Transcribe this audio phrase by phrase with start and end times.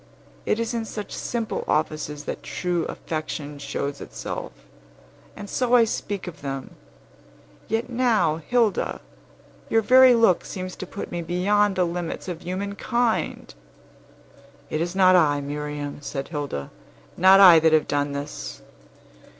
[0.47, 4.51] It is in such simple offices that true affection shows itself;
[5.35, 6.75] and so I speak of them.
[7.67, 9.01] Yet now, Hilda,
[9.69, 13.53] your very look seems to put me beyond the limits of human kind!"
[14.71, 16.71] "It is not I, Miriam," said Hilda;
[17.15, 18.63] "not I that have done this."